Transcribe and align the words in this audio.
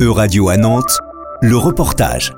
E-Radio 0.00 0.48
à 0.48 0.56
Nantes, 0.56 1.00
le 1.42 1.56
reportage. 1.56 2.32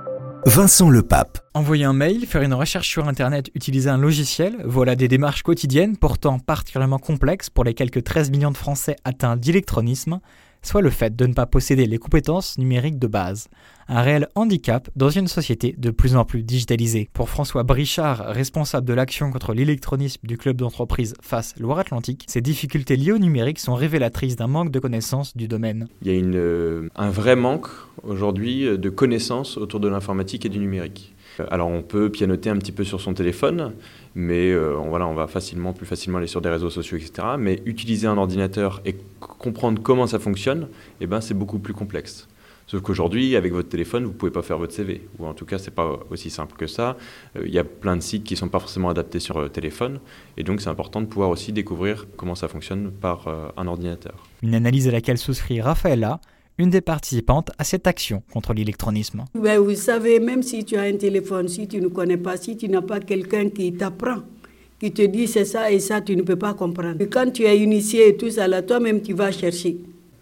Vincent 0.46 0.88
Lepape. 0.88 1.40
Envoyer 1.52 1.84
un 1.84 1.92
mail, 1.92 2.24
faire 2.24 2.40
une 2.40 2.54
recherche 2.54 2.88
sur 2.88 3.06
Internet, 3.06 3.50
utiliser 3.54 3.90
un 3.90 3.98
logiciel, 3.98 4.56
voilà 4.64 4.96
des 4.96 5.08
démarches 5.08 5.42
quotidiennes 5.42 5.98
pourtant 5.98 6.38
particulièrement 6.38 6.98
complexes 6.98 7.50
pour 7.50 7.64
les 7.64 7.74
quelques 7.74 8.02
13 8.02 8.30
millions 8.30 8.50
de 8.50 8.56
Français 8.56 8.96
atteints 9.04 9.36
d'électronisme 9.36 10.20
soit 10.62 10.82
le 10.82 10.90
fait 10.90 11.14
de 11.16 11.26
ne 11.26 11.34
pas 11.34 11.46
posséder 11.46 11.86
les 11.86 11.98
compétences 11.98 12.58
numériques 12.58 12.98
de 12.98 13.06
base. 13.06 13.48
Un 13.88 14.02
réel 14.02 14.28
handicap 14.36 14.88
dans 14.94 15.10
une 15.10 15.26
société 15.26 15.74
de 15.76 15.90
plus 15.90 16.14
en 16.14 16.24
plus 16.24 16.42
digitalisée. 16.42 17.10
Pour 17.12 17.28
François 17.28 17.64
Brichard, 17.64 18.18
responsable 18.26 18.86
de 18.86 18.94
l'action 18.94 19.32
contre 19.32 19.52
l'électronisme 19.52 20.26
du 20.26 20.38
club 20.38 20.56
d'entreprise 20.56 21.14
Face 21.20 21.54
Loire-Atlantique, 21.58 22.24
ces 22.28 22.40
difficultés 22.40 22.96
liées 22.96 23.12
au 23.12 23.18
numérique 23.18 23.58
sont 23.58 23.74
révélatrices 23.74 24.36
d'un 24.36 24.46
manque 24.46 24.70
de 24.70 24.78
connaissances 24.78 25.36
du 25.36 25.48
domaine. 25.48 25.88
Il 26.02 26.12
y 26.12 26.16
a 26.16 26.22
euh, 26.22 26.88
un 26.94 27.10
vrai 27.10 27.34
manque 27.34 27.68
aujourd'hui 28.04 28.78
de 28.78 28.90
connaissances 28.90 29.56
autour 29.56 29.80
de 29.80 29.88
l'informatique 29.88 30.46
et 30.46 30.48
du 30.48 30.58
numérique. 30.58 31.14
Alors 31.50 31.68
on 31.68 31.82
peut 31.82 32.10
pianoter 32.10 32.50
un 32.50 32.56
petit 32.56 32.72
peu 32.72 32.84
sur 32.84 33.00
son 33.00 33.14
téléphone, 33.14 33.72
mais 34.14 34.50
euh, 34.50 34.74
voilà, 34.88 35.06
on 35.06 35.14
va 35.14 35.26
facilement, 35.26 35.72
plus 35.72 35.86
facilement 35.86 36.18
aller 36.18 36.26
sur 36.26 36.40
des 36.40 36.48
réseaux 36.48 36.70
sociaux, 36.70 36.96
etc. 36.96 37.28
Mais 37.38 37.62
utiliser 37.64 38.06
un 38.06 38.18
ordinateur 38.18 38.80
et 38.84 38.96
comprendre 39.20 39.82
comment 39.82 40.06
ça 40.06 40.18
fonctionne, 40.18 40.68
eh 41.00 41.06
ben, 41.06 41.20
c'est 41.20 41.34
beaucoup 41.34 41.58
plus 41.58 41.74
complexe. 41.74 42.28
Sauf 42.66 42.82
qu'aujourd'hui, 42.82 43.34
avec 43.34 43.52
votre 43.52 43.68
téléphone, 43.68 44.04
vous 44.04 44.12
ne 44.12 44.16
pouvez 44.16 44.30
pas 44.30 44.42
faire 44.42 44.58
votre 44.58 44.72
CV. 44.72 45.08
Ou 45.18 45.26
en 45.26 45.34
tout 45.34 45.44
cas, 45.44 45.58
ce 45.58 45.66
n'est 45.66 45.74
pas 45.74 45.98
aussi 46.10 46.30
simple 46.30 46.54
que 46.56 46.68
ça. 46.68 46.96
Euh, 47.36 47.42
il 47.44 47.52
y 47.52 47.58
a 47.58 47.64
plein 47.64 47.96
de 47.96 48.02
sites 48.02 48.22
qui 48.22 48.34
ne 48.34 48.38
sont 48.38 48.48
pas 48.48 48.60
forcément 48.60 48.90
adaptés 48.90 49.18
sur 49.18 49.38
euh, 49.38 49.48
téléphone. 49.48 49.98
Et 50.36 50.44
donc, 50.44 50.60
c'est 50.60 50.68
important 50.68 51.00
de 51.00 51.06
pouvoir 51.06 51.30
aussi 51.30 51.52
découvrir 51.52 52.06
comment 52.16 52.36
ça 52.36 52.46
fonctionne 52.46 52.92
par 52.92 53.26
un 53.56 53.66
ordinateur. 53.66 54.14
Une 54.42 54.54
analyse 54.54 54.86
à 54.86 54.92
laquelle 54.92 55.18
souscrit 55.18 55.60
Raphaëla, 55.60 56.20
une 56.60 56.70
des 56.70 56.82
participantes 56.82 57.50
à 57.58 57.64
cette 57.64 57.86
action 57.86 58.22
contre 58.32 58.52
l'électronisme. 58.52 59.24
Ben, 59.34 59.58
vous 59.58 59.74
savez, 59.74 60.20
même 60.20 60.42
si 60.42 60.64
tu 60.64 60.76
as 60.76 60.82
un 60.82 60.96
téléphone, 60.96 61.48
si 61.48 61.66
tu 61.66 61.80
ne 61.80 61.88
connais 61.88 62.18
pas, 62.18 62.36
si 62.36 62.56
tu 62.56 62.68
n'as 62.68 62.82
pas 62.82 63.00
quelqu'un 63.00 63.48
qui 63.48 63.72
t'apprend, 63.72 64.18
qui 64.78 64.92
te 64.92 65.02
dit 65.02 65.26
c'est 65.26 65.46
ça 65.46 65.70
et 65.72 65.80
ça, 65.80 66.00
tu 66.00 66.14
ne 66.14 66.22
peux 66.22 66.36
pas 66.36 66.54
comprendre. 66.54 67.00
Et 67.00 67.08
quand 67.08 67.30
tu 67.32 67.44
es 67.44 67.58
initié 67.58 68.08
et 68.08 68.16
tout 68.16 68.30
ça, 68.30 68.46
là, 68.46 68.62
toi-même, 68.62 69.00
tu 69.00 69.14
vas 69.14 69.32
chercher. 69.32 69.78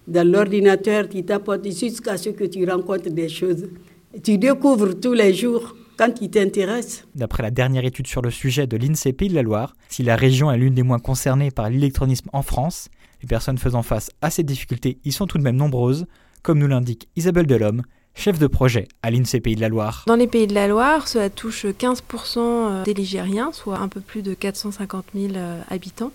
Dans 0.07 0.27
l'ordinateur, 0.27 1.09
tu 1.09 1.25
tapotes 1.25 1.67
jusqu'à 1.67 2.17
ce 2.17 2.31
que 2.31 2.45
tu 2.45 2.65
rencontres 2.65 3.11
des 3.11 3.29
choses. 3.29 3.69
Tu 4.23 4.39
découvres 4.39 4.99
tous 4.99 5.13
les 5.13 5.35
jours 5.35 5.75
quand 5.99 6.13
il 6.23 6.31
t'intéresse. 6.31 7.05
D'après 7.17 7.43
la 7.43 7.51
dernière 7.51 7.85
étude 7.85 8.07
sur 8.07 8.23
le 8.23 8.31
sujet 8.31 8.69
de 8.69 8.77
l'INSEE 8.77 9.13
Pays 9.13 9.29
de 9.29 9.35
la 9.35 9.43
Loire, 9.43 9.75
si 9.89 10.05
la 10.05 10.15
région 10.15 10.51
est 10.53 10.57
l'une 10.57 10.75
des 10.75 10.85
moins 10.85 11.01
concernées 11.01 11.51
par 11.51 11.69
l'électronisme 11.69 12.31
en 12.33 12.43
France, 12.43 12.89
les 13.21 13.27
personnes 13.27 13.59
faisant 13.59 13.83
face 13.83 14.11
à 14.23 14.31
ces 14.31 14.45
difficultés 14.45 14.99
y 15.05 15.13
sont 15.13 15.27
tout 15.27 15.39
de 15.39 15.43
même 15.43 15.57
nombreuses, 15.57 16.07
comme 16.49 16.61
nous 16.61 16.67
l'indique 16.67 17.11
Isabelle 17.15 17.47
Delhomme, 17.47 17.83
chef 18.15 18.39
de 18.39 18.47
projet 18.47 18.89
à 19.03 19.11
l'INSEE 19.11 19.41
Pays 19.41 19.55
de 19.55 19.61
la 19.61 19.69
Loire. 19.69 20.05
Dans 20.07 20.15
les 20.15 20.27
Pays 20.27 20.47
de 20.47 20.55
la 20.55 20.67
Loire, 20.67 21.07
cela 21.07 21.29
touche 21.29 21.67
15% 21.67 22.39
euh, 22.39 22.85
des 22.85 22.95
Ligériens, 22.95 23.53
soit 23.53 23.79
un 23.79 23.89
peu 23.89 24.01
plus 24.01 24.23
de 24.23 24.33
450 24.33 25.05
000 25.15 25.35
euh, 25.37 25.61
habitants. 25.69 26.11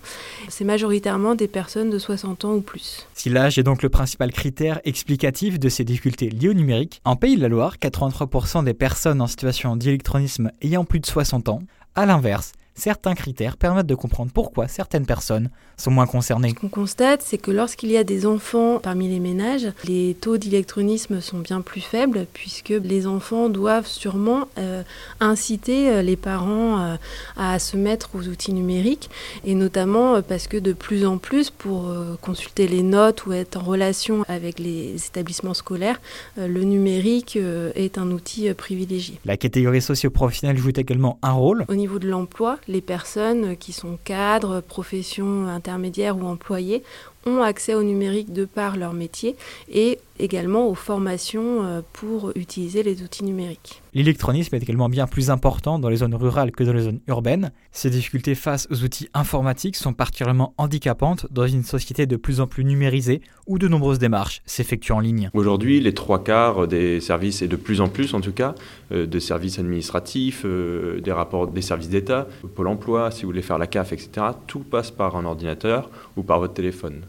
C'est 0.49 0.63
majoritairement 0.63 1.35
des 1.35 1.47
personnes 1.47 1.91
de 1.91 1.99
60 1.99 2.45
ans 2.45 2.53
ou 2.55 2.61
plus. 2.61 3.05
Si 3.13 3.29
l'âge 3.29 3.59
est 3.59 3.63
donc 3.63 3.83
le 3.83 3.89
principal 3.89 4.31
critère 4.31 4.81
explicatif 4.85 5.59
de 5.59 5.69
ces 5.69 5.83
difficultés 5.83 6.31
liées 6.31 6.49
au 6.49 6.55
numérique, 6.55 6.99
en 7.05 7.15
Pays 7.15 7.35
de 7.35 7.41
la 7.41 7.49
Loire, 7.49 7.77
83% 7.77 8.63
des 8.63 8.73
personnes 8.73 9.21
en 9.21 9.27
situation 9.27 9.75
d'électronisme 9.75 10.51
ayant 10.63 10.83
plus 10.83 10.99
de 10.99 11.05
60 11.05 11.47
ans. 11.49 11.61
À 11.93 12.07
l'inverse, 12.07 12.53
certains 12.75 13.15
critères 13.15 13.57
permettent 13.57 13.87
de 13.87 13.95
comprendre 13.95 14.31
pourquoi 14.33 14.67
certaines 14.67 15.05
personnes 15.05 15.49
sont 15.77 15.91
moins 15.91 16.05
concernées. 16.05 16.49
Ce 16.49 16.53
qu'on 16.55 16.69
constate, 16.69 17.21
c'est 17.21 17.37
que 17.37 17.51
lorsqu'il 17.51 17.91
y 17.91 17.97
a 17.97 18.03
des 18.03 18.25
enfants 18.25 18.79
parmi 18.79 19.07
les 19.07 19.19
ménages, 19.19 19.67
les 19.85 20.15
taux 20.19 20.37
d'électronisme 20.37 21.21
sont 21.21 21.39
bien 21.39 21.61
plus 21.61 21.81
faibles 21.81 22.25
puisque 22.33 22.69
les 22.69 23.07
enfants 23.07 23.49
doivent 23.49 23.87
sûrement 23.87 24.47
euh, 24.57 24.83
inciter 25.19 25.89
euh, 25.89 26.01
les 26.01 26.15
parents 26.15 26.79
euh, 26.79 26.95
à 27.37 27.59
se 27.59 27.77
mettre 27.77 28.11
aux 28.15 28.27
outils 28.27 28.53
numériques 28.53 29.09
et 29.45 29.55
notamment 29.55 30.21
parce 30.21 30.47
que 30.47 30.57
de 30.57 30.73
plus 30.73 31.05
en 31.05 31.17
plus 31.17 31.49
pour 31.49 31.93
consulter 32.21 32.67
les 32.67 32.83
notes 32.83 33.25
ou 33.25 33.33
être 33.33 33.57
en 33.57 33.63
relation 33.63 34.23
avec 34.27 34.59
les 34.59 34.95
établissements 34.95 35.53
scolaires, 35.53 35.99
le 36.37 36.63
numérique 36.63 37.37
est 37.37 37.97
un 37.97 38.11
outil 38.11 38.53
privilégié. 38.53 39.19
La 39.25 39.37
catégorie 39.37 39.81
socio-professionnelle 39.81 40.57
joue 40.57 40.71
également 40.75 41.17
un 41.21 41.31
rôle. 41.31 41.65
Au 41.67 41.75
niveau 41.75 41.99
de 41.99 42.07
l'emploi, 42.07 42.57
les 42.67 42.81
personnes 42.81 43.55
qui 43.57 43.73
sont 43.73 43.97
cadres, 44.03 44.61
professions 44.61 45.47
intermédiaires 45.47 46.17
ou 46.17 46.25
employés 46.25 46.83
ont 47.25 47.41
accès 47.41 47.75
au 47.75 47.83
numérique 47.83 48.33
de 48.33 48.45
par 48.45 48.77
leur 48.77 48.93
métier 48.93 49.35
et 49.71 49.99
également 50.19 50.67
aux 50.67 50.75
formations 50.75 51.63
euh, 51.63 51.81
pour 51.93 52.31
utiliser 52.35 52.83
les 52.83 53.01
outils 53.01 53.23
numériques. 53.23 53.81
L'électronisme 53.93 54.55
est 54.55 54.63
également 54.63 54.89
bien 54.89 55.07
plus 55.07 55.29
important 55.29 55.79
dans 55.79 55.89
les 55.89 55.97
zones 55.97 56.15
rurales 56.15 56.51
que 56.51 56.63
dans 56.63 56.73
les 56.73 56.81
zones 56.81 56.99
urbaines. 57.07 57.51
Ces 57.71 57.89
difficultés 57.89 58.35
face 58.35 58.67
aux 58.71 58.83
outils 58.83 59.09
informatiques 59.13 59.75
sont 59.75 59.93
particulièrement 59.93 60.53
handicapantes 60.57 61.27
dans 61.31 61.45
une 61.45 61.63
société 61.63 62.05
de 62.05 62.15
plus 62.15 62.39
en 62.41 62.47
plus 62.47 62.63
numérisée 62.63 63.21
où 63.47 63.59
de 63.59 63.67
nombreuses 63.67 63.99
démarches 63.99 64.41
s'effectuent 64.45 64.93
en 64.93 64.99
ligne. 64.99 65.29
Aujourd'hui, 65.33 65.79
les 65.79 65.93
trois 65.93 66.23
quarts 66.23 66.67
des 66.67 66.99
services, 67.01 67.41
et 67.41 67.47
de 67.47 67.55
plus 67.55 67.81
en 67.81 67.87
plus 67.87 68.13
en 68.13 68.21
tout 68.21 68.31
cas, 68.31 68.55
euh, 68.91 69.05
des 69.05 69.19
services 69.19 69.59
administratifs, 69.59 70.43
euh, 70.45 70.99
des 71.01 71.11
rapports 71.11 71.47
des 71.47 71.61
services 71.61 71.89
d'État, 71.89 72.27
Pôle 72.55 72.67
emploi, 72.67 73.11
si 73.11 73.23
vous 73.23 73.29
voulez 73.29 73.41
faire 73.41 73.57
la 73.57 73.67
CAF, 73.67 73.93
etc., 73.93 74.27
tout 74.47 74.59
passe 74.59 74.91
par 74.91 75.15
un 75.15 75.25
ordinateur 75.25 75.89
ou 76.17 76.23
par 76.23 76.39
votre 76.39 76.53
téléphone. 76.53 77.01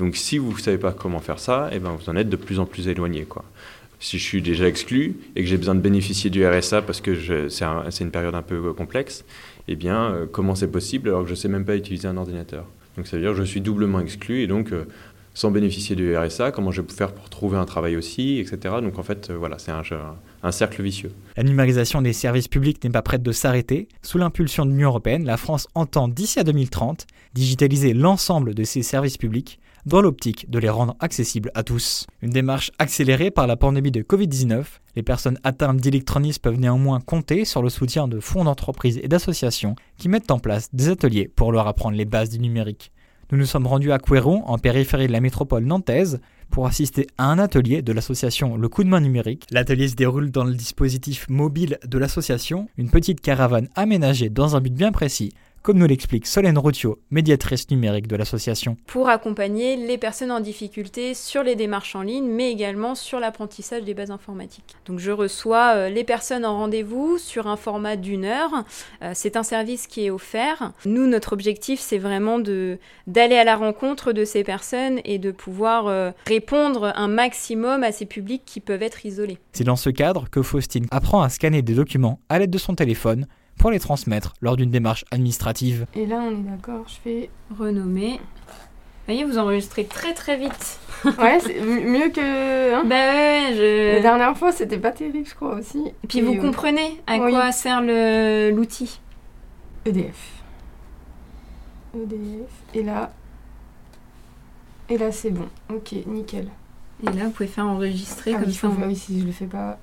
Donc 0.00 0.16
si 0.16 0.38
vous 0.38 0.52
ne 0.54 0.58
savez 0.58 0.78
pas 0.78 0.92
comment 0.92 1.20
faire 1.20 1.38
ça, 1.38 1.68
eh 1.72 1.78
ben, 1.78 1.90
vous 1.90 2.08
en 2.08 2.16
êtes 2.16 2.30
de 2.30 2.36
plus 2.36 2.58
en 2.58 2.64
plus 2.64 2.88
éloigné. 2.88 3.26
Si 4.00 4.18
je 4.18 4.24
suis 4.24 4.40
déjà 4.40 4.66
exclu 4.66 5.16
et 5.36 5.42
que 5.42 5.46
j'ai 5.46 5.58
besoin 5.58 5.74
de 5.74 5.80
bénéficier 5.80 6.30
du 6.30 6.44
RSA 6.46 6.80
parce 6.80 7.02
que 7.02 7.48
c'est 7.50 8.00
une 8.00 8.10
période 8.10 8.34
un 8.34 8.40
peu 8.40 8.54
euh, 8.54 8.72
complexe, 8.72 9.26
eh 9.68 9.76
bien, 9.76 10.10
euh, 10.10 10.26
comment 10.30 10.54
c'est 10.54 10.70
possible 10.70 11.10
alors 11.10 11.20
que 11.20 11.26
je 11.26 11.32
ne 11.34 11.36
sais 11.36 11.48
même 11.48 11.66
pas 11.66 11.76
utiliser 11.76 12.08
un 12.08 12.16
ordinateur? 12.16 12.64
Donc 12.96 13.06
ça 13.06 13.18
veut 13.18 13.22
dire 13.22 13.32
que 13.32 13.36
je 13.36 13.42
suis 13.42 13.60
doublement 13.60 14.00
exclu 14.00 14.40
et 14.40 14.46
donc 14.46 14.72
euh, 14.72 14.86
sans 15.34 15.50
bénéficier 15.50 15.94
du 15.96 16.16
RSA, 16.16 16.50
comment 16.50 16.70
je 16.70 16.80
vais 16.80 16.88
faire 16.90 17.12
pour 17.12 17.28
trouver 17.28 17.58
un 17.58 17.66
travail 17.66 17.96
aussi, 17.96 18.38
etc. 18.38 18.76
Donc 18.82 18.98
en 18.98 19.02
fait, 19.02 19.30
voilà, 19.30 19.58
c'est 19.58 19.70
un, 19.70 19.82
un, 20.42 20.50
cercle 20.50 20.82
vicieux. 20.82 21.12
La 21.36 21.42
numérisation 21.42 22.00
des 22.00 22.14
services 22.14 22.48
publics 22.48 22.82
n'est 22.82 22.90
pas 22.90 23.02
prête 23.02 23.22
de 23.22 23.32
s'arrêter. 23.32 23.86
Sous 24.00 24.16
l'impulsion 24.16 24.64
de 24.64 24.70
l'Union 24.70 24.88
européenne, 24.88 25.26
la 25.26 25.36
France 25.36 25.68
entend 25.74 26.08
d'ici 26.08 26.40
à 26.40 26.44
2030 26.44 27.06
digitaliser 27.34 27.92
l'ensemble 27.92 28.54
de 28.54 28.64
ses 28.64 28.82
services 28.82 29.18
publics 29.18 29.59
dans 29.86 30.00
l'optique 30.00 30.50
de 30.50 30.58
les 30.58 30.68
rendre 30.68 30.96
accessibles 31.00 31.50
à 31.54 31.62
tous. 31.62 32.06
Une 32.22 32.30
démarche 32.30 32.70
accélérée 32.78 33.30
par 33.30 33.46
la 33.46 33.56
pandémie 33.56 33.90
de 33.90 34.02
Covid-19, 34.02 34.64
les 34.96 35.02
personnes 35.02 35.38
atteintes 35.44 35.78
d'électronisme 35.78 36.40
peuvent 36.42 36.58
néanmoins 36.58 37.00
compter 37.00 37.44
sur 37.44 37.62
le 37.62 37.68
soutien 37.68 38.08
de 38.08 38.20
fonds 38.20 38.44
d'entreprises 38.44 39.00
et 39.02 39.08
d'associations 39.08 39.76
qui 39.96 40.08
mettent 40.08 40.30
en 40.30 40.38
place 40.38 40.68
des 40.72 40.88
ateliers 40.88 41.28
pour 41.28 41.52
leur 41.52 41.66
apprendre 41.66 41.96
les 41.96 42.04
bases 42.04 42.30
du 42.30 42.38
numérique. 42.38 42.92
Nous 43.32 43.38
nous 43.38 43.46
sommes 43.46 43.68
rendus 43.68 43.92
à 43.92 44.00
Couéron, 44.00 44.42
en 44.46 44.58
périphérie 44.58 45.06
de 45.06 45.12
la 45.12 45.20
métropole 45.20 45.64
nantaise, 45.64 46.20
pour 46.50 46.66
assister 46.66 47.06
à 47.16 47.26
un 47.26 47.38
atelier 47.38 47.80
de 47.80 47.92
l'association 47.92 48.56
Le 48.56 48.68
Coup 48.68 48.82
de 48.82 48.88
main 48.88 49.00
numérique. 49.00 49.46
L'atelier 49.52 49.86
se 49.86 49.94
déroule 49.94 50.32
dans 50.32 50.42
le 50.42 50.54
dispositif 50.54 51.28
mobile 51.28 51.78
de 51.86 51.96
l'association, 51.96 52.68
une 52.76 52.90
petite 52.90 53.20
caravane 53.20 53.68
aménagée 53.76 54.30
dans 54.30 54.56
un 54.56 54.60
but 54.60 54.74
bien 54.74 54.90
précis 54.90 55.32
comme 55.62 55.78
nous 55.78 55.86
l'explique 55.86 56.26
Solène 56.26 56.58
Routio, 56.58 56.98
médiatrice 57.10 57.70
numérique 57.70 58.06
de 58.06 58.16
l'association. 58.16 58.76
Pour 58.86 59.08
accompagner 59.08 59.76
les 59.76 59.98
personnes 59.98 60.30
en 60.30 60.40
difficulté 60.40 61.14
sur 61.14 61.42
les 61.42 61.54
démarches 61.54 61.94
en 61.94 62.02
ligne, 62.02 62.26
mais 62.26 62.50
également 62.50 62.94
sur 62.94 63.20
l'apprentissage 63.20 63.82
des 63.82 63.94
bases 63.94 64.10
informatiques. 64.10 64.76
Donc 64.86 64.98
je 64.98 65.10
reçois 65.10 65.74
euh, 65.74 65.88
les 65.88 66.04
personnes 66.04 66.44
en 66.44 66.56
rendez-vous 66.56 67.18
sur 67.18 67.46
un 67.46 67.56
format 67.56 67.96
d'une 67.96 68.24
heure. 68.24 68.64
Euh, 69.02 69.12
c'est 69.14 69.36
un 69.36 69.42
service 69.42 69.86
qui 69.86 70.06
est 70.06 70.10
offert. 70.10 70.72
Nous, 70.86 71.06
notre 71.06 71.32
objectif, 71.32 71.80
c'est 71.80 71.98
vraiment 71.98 72.38
d'aller 72.38 73.36
à 73.36 73.44
la 73.44 73.56
rencontre 73.56 74.12
de 74.12 74.24
ces 74.24 74.44
personnes 74.44 75.00
et 75.04 75.18
de 75.18 75.30
pouvoir 75.30 75.88
euh, 75.88 76.10
répondre 76.26 76.92
un 76.96 77.08
maximum 77.08 77.82
à 77.82 77.92
ces 77.92 78.06
publics 78.06 78.42
qui 78.46 78.60
peuvent 78.60 78.82
être 78.82 79.04
isolés. 79.04 79.38
C'est 79.52 79.64
dans 79.64 79.76
ce 79.76 79.90
cadre 79.90 80.28
que 80.30 80.42
Faustine 80.42 80.86
apprend 80.90 81.22
à 81.22 81.28
scanner 81.28 81.62
des 81.62 81.74
documents 81.74 82.20
à 82.28 82.38
l'aide 82.38 82.50
de 82.50 82.58
son 82.58 82.74
téléphone 82.74 83.26
pour 83.60 83.70
les 83.70 83.78
transmettre 83.78 84.32
lors 84.40 84.56
d'une 84.56 84.70
démarche 84.70 85.04
administrative. 85.10 85.86
Et 85.94 86.06
là, 86.06 86.16
on 86.16 86.30
est 86.30 86.50
d'accord, 86.50 86.86
je 86.88 86.94
fais 87.04 87.30
renommer. 87.56 88.14
Vous 88.16 89.14
voyez, 89.14 89.24
vous 89.24 89.36
enregistrez 89.36 89.84
très 89.84 90.14
très 90.14 90.38
vite. 90.38 90.80
ouais, 91.04 91.38
c'est 91.40 91.60
mieux 91.60 92.08
que. 92.08 92.74
Hein 92.74 92.84
bah 92.86 92.94
ouais, 92.94 93.54
je... 93.54 93.96
La 93.96 94.00
dernière 94.00 94.36
fois, 94.36 94.50
c'était 94.50 94.78
pas 94.78 94.92
terrible, 94.92 95.26
je 95.28 95.34
crois 95.34 95.56
aussi. 95.56 95.78
Et 96.02 96.06
puis 96.06 96.22
vous 96.22 96.36
comprenez 96.36 97.02
à 97.06 97.18
quoi 97.18 97.52
sert 97.52 97.82
l'outil 97.82 98.98
EDF. 99.84 100.42
EDF. 101.94 102.50
Et 102.74 102.82
là. 102.82 103.12
Et 104.88 104.96
là, 104.96 105.12
c'est 105.12 105.30
bon. 105.30 105.48
Ok, 105.68 105.94
nickel. 106.06 106.48
Et 107.02 107.12
là, 107.12 107.24
vous 107.24 107.30
pouvez 107.30 107.48
faire 107.48 107.66
enregistrer 107.66 108.32
ah 108.34 108.40
comme 108.40 108.52
ça. 108.52 108.68
Oui, 108.86 108.96
si 108.96 109.20
je 109.20 109.26
le 109.26 109.32
fais 109.32 109.46
pas 109.46 109.78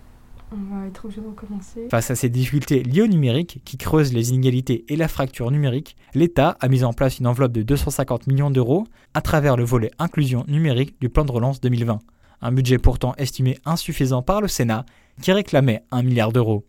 on 0.52 0.76
va 0.76 0.88
être 0.88 1.06
obligé 1.06 1.22
de 1.22 1.28
recommencer. 1.28 1.88
Face 1.90 2.12
à 2.12 2.16
ces 2.16 2.30
difficultés 2.30 2.84
liées 2.84 3.02
au 3.02 3.08
numérique, 3.08 3.62
qui 3.66 3.78
creusent 3.78 4.14
les 4.14 4.32
inégalités 4.32 4.86
et 4.88 4.96
la 4.96 5.08
fracture 5.08 5.52
numérique, 5.52 5.96
l'État 6.14 6.58
a 6.60 6.68
mis 6.68 6.84
en 6.84 6.94
place 6.94 7.20
une 7.20 7.28
enveloppe 7.28 7.52
de 7.52 7.64
250 7.64 8.28
millions 8.28 8.52
d'euros 8.52 8.86
à 9.14 9.22
travers 9.22 9.58
le 9.58 9.64
volet 9.64 9.92
inclusion 10.00 10.46
numérique 10.48 10.96
du 11.02 11.10
plan 11.10 11.26
de 11.26 11.32
relance 11.32 11.60
2020. 11.62 12.00
Un 12.42 12.52
budget 12.52 12.78
pourtant 12.78 13.14
estimé 13.18 13.58
insuffisant 13.66 14.22
par 14.22 14.42
le 14.42 14.48
Sénat, 14.48 14.86
qui 15.22 15.32
réclamait 15.32 15.84
1 15.92 16.04
milliard 16.04 16.32
d'euros. 16.32 16.64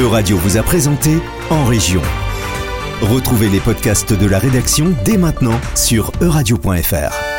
Euradio 0.00 0.36
vous 0.38 0.56
a 0.56 0.62
présenté 0.62 1.18
En 1.50 1.64
Région. 1.64 2.00
Retrouvez 3.02 3.48
les 3.48 3.60
podcasts 3.60 4.12
de 4.12 4.26
la 4.26 4.38
rédaction 4.38 4.94
dès 5.04 5.18
maintenant 5.18 5.60
sur 5.74 6.12
euradio.fr. 6.22 7.31